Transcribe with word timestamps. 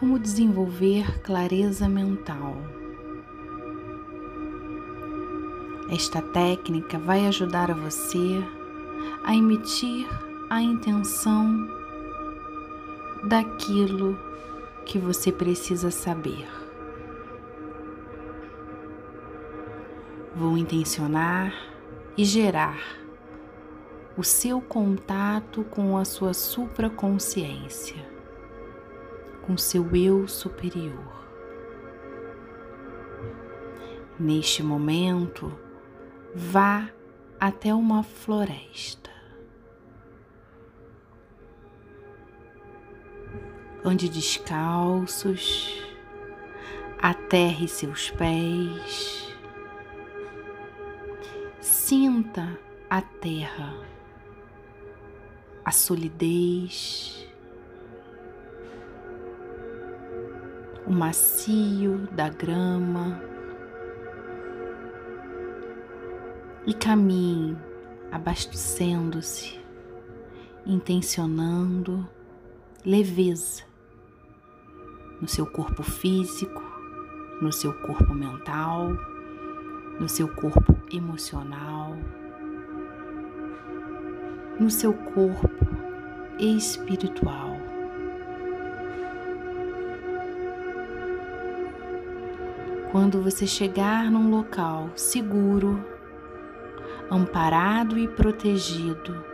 como 0.00 0.18
desenvolver 0.18 1.20
clareza 1.20 1.86
mental. 1.86 2.56
Esta 5.90 6.22
técnica 6.22 6.98
vai 6.98 7.26
ajudar 7.26 7.70
a 7.70 7.74
você 7.74 8.42
a 9.22 9.36
emitir 9.36 10.08
a 10.48 10.62
intenção 10.62 11.68
daquilo 13.24 14.18
que 14.86 14.98
você 14.98 15.30
precisa 15.30 15.90
saber. 15.90 16.48
Vou 20.34 20.56
intencionar 20.56 21.52
e 22.16 22.24
gerar 22.24 22.80
o 24.16 24.24
seu 24.24 24.62
contato 24.62 25.62
com 25.64 25.98
a 25.98 26.06
sua 26.06 26.32
supraconsciência, 26.32 28.19
com 29.42 29.56
seu 29.56 29.94
eu 29.94 30.26
superior. 30.28 31.20
Neste 34.18 34.62
momento, 34.62 35.52
vá 36.34 36.90
até 37.38 37.74
uma 37.74 38.02
floresta. 38.02 39.10
Onde 43.84 44.08
descalços, 44.08 45.82
aterre 46.98 47.66
seus 47.66 48.10
pés, 48.10 49.34
sinta 51.60 52.58
a 52.90 53.00
terra 53.00 53.90
a 55.64 55.72
solidez, 55.72 57.19
o 60.90 60.92
macio 60.92 62.08
da 62.10 62.28
grama 62.28 63.22
e 66.66 66.74
caminhe 66.74 67.56
abastecendo-se, 68.10 69.60
intencionando 70.66 72.04
leveza 72.84 73.62
no 75.20 75.28
seu 75.28 75.46
corpo 75.46 75.84
físico, 75.84 76.60
no 77.40 77.52
seu 77.52 77.72
corpo 77.82 78.12
mental, 78.12 78.88
no 80.00 80.08
seu 80.08 80.26
corpo 80.26 80.76
emocional 80.90 81.96
no 84.58 84.68
seu 84.68 84.92
corpo 84.92 85.48
espiritual. 86.38 87.59
Quando 92.90 93.22
você 93.22 93.46
chegar 93.46 94.10
num 94.10 94.30
local 94.30 94.90
seguro, 94.96 95.84
amparado 97.08 97.96
e 97.96 98.08
protegido 98.08 99.24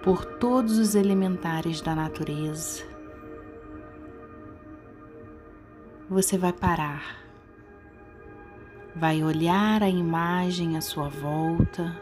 por 0.00 0.24
todos 0.24 0.78
os 0.78 0.94
elementares 0.94 1.80
da 1.80 1.96
natureza, 1.96 2.84
você 6.08 6.38
vai 6.38 6.52
parar, 6.52 7.18
vai 8.94 9.24
olhar 9.24 9.82
a 9.82 9.88
imagem 9.88 10.76
à 10.76 10.80
sua 10.80 11.08
volta 11.08 12.00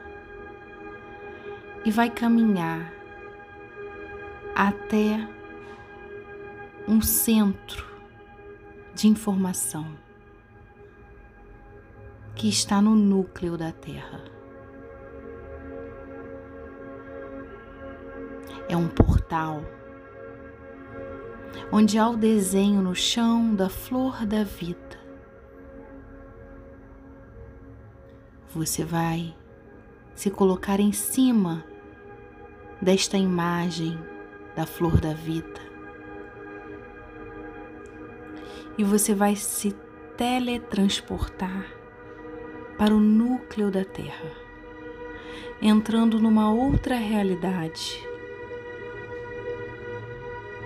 e 1.87 1.91
vai 1.91 2.11
caminhar 2.11 2.93
até 4.55 5.27
um 6.87 7.01
centro 7.01 7.96
de 8.97 9.09
informação 9.09 9.87
que 12.35 12.49
está 12.49 12.81
no 12.81 12.95
núcleo 12.95 13.55
da 13.55 13.71
Terra. 13.71 14.25
É 18.71 18.75
um 18.75 18.89
portal 18.89 19.63
onde 21.71 21.99
há 21.99 22.09
o 22.09 22.17
desenho 22.17 22.81
no 22.81 22.95
chão 22.95 23.55
da 23.55 23.69
flor 23.69 24.25
da 24.25 24.45
vida. 24.45 24.99
Você 28.55 28.83
vai 28.83 29.37
se 30.15 30.31
colocar 30.31 30.81
em 30.81 30.93
cima 30.93 31.63
desta 32.81 33.19
imagem 33.19 33.99
da 34.57 34.65
flor 34.65 34.99
da 34.99 35.13
vida. 35.13 35.66
E 38.79 38.85
você 38.85 39.15
vai 39.15 39.35
se 39.35 39.75
teletransportar 40.17 41.67
para 42.77 42.95
o 42.95 43.01
núcleo 43.01 43.71
da 43.71 43.85
Terra, 43.85 44.31
entrando 45.63 46.19
numa 46.21 46.53
outra 46.53 46.97
realidade, 46.97 48.07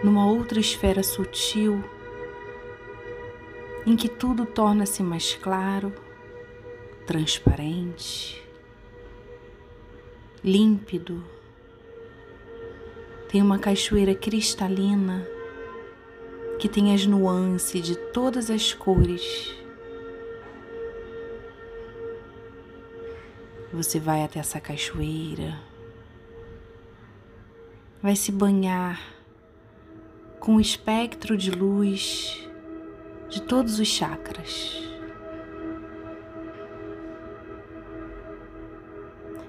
numa 0.02 0.26
outra 0.26 0.58
esfera 0.58 1.02
sutil, 1.02 1.84
em 3.86 3.96
que 3.96 4.08
tudo 4.08 4.44
torna-se 4.44 5.02
mais 5.02 5.34
claro, 5.34 5.92
transparente, 7.06 8.42
límpido. 10.42 11.22
Tem 13.28 13.40
uma 13.40 13.58
cachoeira 13.58 14.14
cristalina 14.14 15.26
que 16.60 16.68
tem 16.68 16.94
as 16.94 17.06
nuances 17.06 17.82
de 17.86 17.96
todas 17.96 18.50
as 18.50 18.74
cores. 18.74 19.56
Você 23.72 23.98
vai 23.98 24.22
até 24.22 24.40
essa 24.40 24.60
cachoeira, 24.60 25.58
vai 28.02 28.14
se 28.14 28.30
banhar 28.30 29.00
com 30.38 30.56
o 30.56 30.60
espectro 30.60 31.34
de 31.34 31.50
luz 31.50 32.46
de 33.30 33.40
todos 33.40 33.80
os 33.80 33.88
chakras. 33.88 34.82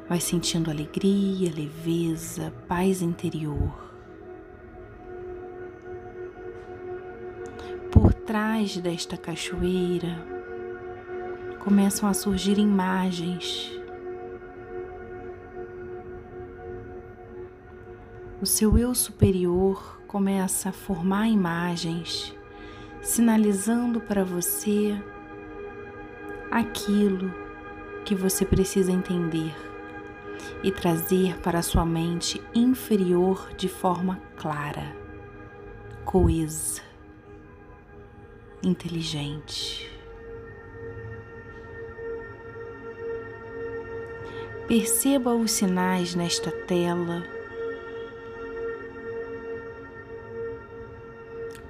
Vai 0.07 0.22
sentindo 0.22 0.72
alegria, 0.72 1.51
leveza, 1.53 2.53
paz 2.69 3.01
interior. 3.01 3.91
Trás 8.31 8.77
desta 8.77 9.17
cachoeira 9.17 10.25
começam 11.59 12.07
a 12.07 12.13
surgir 12.13 12.57
imagens. 12.57 13.77
O 18.41 18.45
seu 18.45 18.77
eu 18.77 18.95
superior 18.95 20.01
começa 20.07 20.69
a 20.69 20.71
formar 20.71 21.27
imagens, 21.27 22.33
sinalizando 23.01 23.99
para 23.99 24.23
você 24.23 24.97
aquilo 26.49 27.33
que 28.05 28.15
você 28.15 28.45
precisa 28.45 28.93
entender 28.93 29.53
e 30.63 30.71
trazer 30.71 31.37
para 31.41 31.59
a 31.59 31.61
sua 31.61 31.85
mente 31.85 32.41
inferior 32.55 33.51
de 33.57 33.67
forma 33.67 34.21
clara, 34.37 34.95
coesa, 36.05 36.91
inteligente. 38.63 39.89
Perceba 44.67 45.33
os 45.33 45.51
sinais 45.51 46.16
nesta 46.16 46.51
tela. 46.51 47.23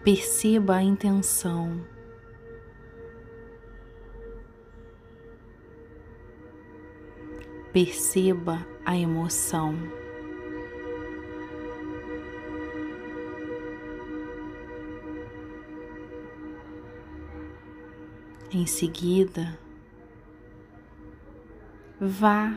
Perceba 0.03 0.75
a 0.75 0.83
intenção. 0.83 1.85
Perceba 7.71 8.65
a 8.85 8.97
emoção. 8.97 10.00
Em 18.53 18.65
seguida, 18.65 19.57
vá 22.01 22.53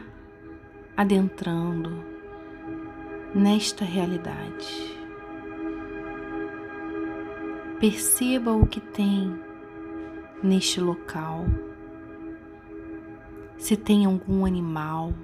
adentrando 0.97 2.05
nesta 3.33 3.85
realidade. 3.85 4.99
Perceba 7.79 8.53
o 8.53 8.67
que 8.67 8.81
tem 8.81 9.39
neste 10.43 10.81
local 10.81 11.45
se 13.57 13.77
tem 13.77 14.05
algum 14.05 14.45
animal. 14.45 15.15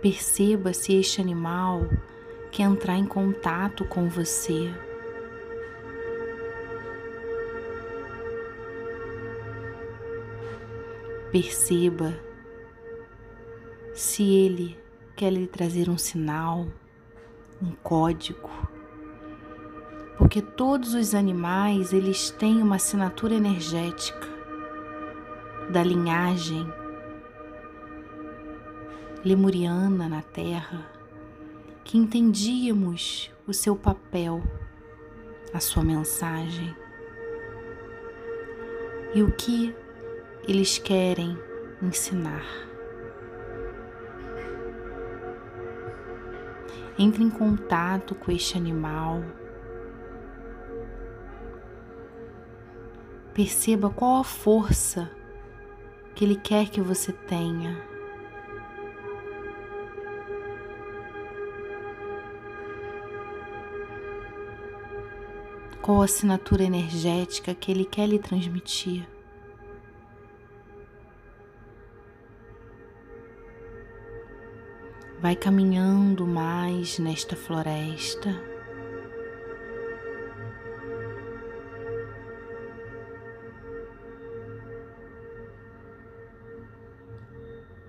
Perceba 0.00 0.72
se 0.72 0.94
este 0.94 1.20
animal 1.20 1.82
quer 2.50 2.62
entrar 2.62 2.96
em 2.96 3.04
contato 3.04 3.84
com 3.84 4.08
você. 4.08 4.72
Perceba 11.30 12.18
se 13.94 14.22
ele 14.22 14.76
quer 15.14 15.32
lhe 15.32 15.46
trazer 15.46 15.88
um 15.88 15.98
sinal, 15.98 16.66
um 17.62 17.72
código. 17.82 18.50
Porque 20.18 20.42
todos 20.42 20.94
os 20.94 21.14
animais, 21.14 21.92
eles 21.92 22.30
têm 22.30 22.60
uma 22.60 22.76
assinatura 22.76 23.34
energética 23.34 24.28
da 25.70 25.84
linhagem 25.84 26.66
lemuriana 29.24 30.08
na 30.08 30.22
Terra, 30.22 30.90
que 31.84 31.96
entendíamos 31.96 33.30
o 33.46 33.52
seu 33.52 33.76
papel, 33.76 34.42
a 35.52 35.60
sua 35.60 35.84
mensagem 35.84 36.74
e 39.14 39.22
o 39.22 39.30
que 39.32 39.74
eles 40.46 40.78
querem 40.78 41.38
ensinar. 41.82 42.44
Entre 46.98 47.22
em 47.22 47.30
contato 47.30 48.14
com 48.14 48.30
este 48.30 48.56
animal. 48.56 49.22
Perceba 53.32 53.88
qual 53.88 54.20
a 54.20 54.24
força 54.24 55.10
que 56.14 56.24
ele 56.24 56.36
quer 56.36 56.68
que 56.68 56.80
você 56.80 57.12
tenha. 57.12 57.88
Qual 65.80 66.02
a 66.02 66.04
assinatura 66.04 66.62
energética 66.62 67.54
que 67.54 67.70
ele 67.70 67.84
quer 67.84 68.06
lhe 68.06 68.18
transmitir? 68.18 69.08
Vai 75.20 75.36
caminhando 75.36 76.26
mais 76.26 76.98
nesta 76.98 77.36
floresta. 77.36 78.30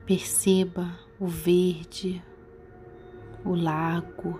Perceba 0.05 0.99
o 1.17 1.25
verde, 1.25 2.21
o 3.45 3.55
lago, 3.55 4.37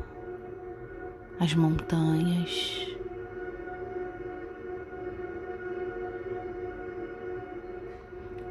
as 1.39 1.53
montanhas. 1.55 2.93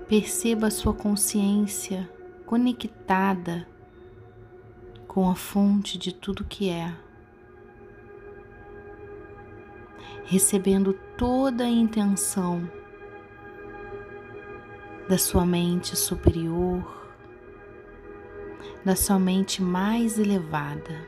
Perceba 0.08 0.68
a 0.68 0.70
sua 0.70 0.94
consciência 0.94 2.08
conectada 2.46 3.68
com 5.10 5.28
a 5.28 5.34
fonte 5.34 5.98
de 5.98 6.14
tudo 6.14 6.44
que 6.44 6.70
é, 6.70 6.94
recebendo 10.24 10.92
toda 11.18 11.64
a 11.64 11.68
intenção 11.68 12.70
da 15.08 15.18
sua 15.18 15.44
mente 15.44 15.96
superior, 15.96 17.12
da 18.84 18.94
sua 18.94 19.18
mente 19.18 19.60
mais 19.60 20.16
elevada. 20.16 21.04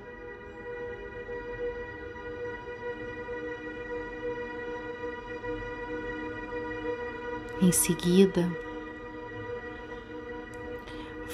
Em 7.61 7.71
seguida, 7.71 8.51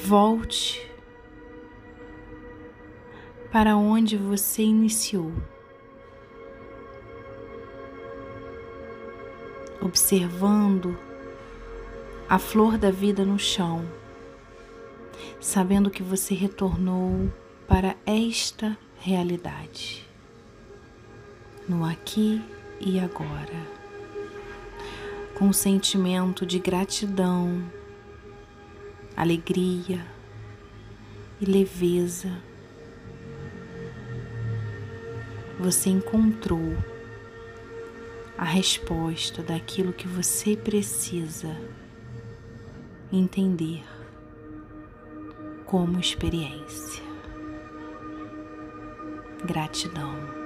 volte 0.04 0.87
para 3.50 3.76
onde 3.76 4.16
você 4.16 4.62
iniciou. 4.62 5.32
Observando 9.80 10.98
a 12.28 12.38
flor 12.38 12.76
da 12.76 12.90
vida 12.90 13.24
no 13.24 13.38
chão, 13.38 13.88
sabendo 15.40 15.90
que 15.90 16.02
você 16.02 16.34
retornou 16.34 17.32
para 17.66 17.96
esta 18.04 18.76
realidade, 18.98 20.06
no 21.66 21.84
aqui 21.84 22.42
e 22.80 23.00
agora, 23.00 23.66
com 25.38 25.46
um 25.46 25.52
sentimento 25.52 26.44
de 26.44 26.58
gratidão, 26.58 27.62
alegria 29.16 30.04
e 31.40 31.46
leveza 31.46 32.47
você 35.58 35.90
encontrou 35.90 36.76
a 38.36 38.44
resposta 38.44 39.42
daquilo 39.42 39.92
que 39.92 40.06
você 40.06 40.56
precisa 40.56 41.56
entender 43.12 43.82
como 45.64 45.98
experiência. 45.98 47.02
Gratidão. 49.44 50.37